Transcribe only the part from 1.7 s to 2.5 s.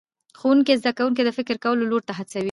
لور ته هڅوي